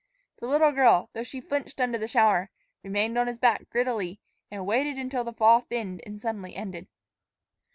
[0.39, 2.49] The little girl, though she flinched under the shower,
[2.81, 4.17] remained on his back grittily
[4.49, 6.87] and waited until the fall thinned and suddenly ended.